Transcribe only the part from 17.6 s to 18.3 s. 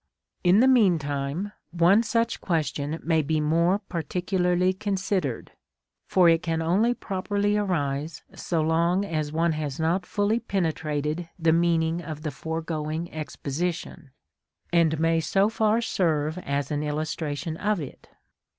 it.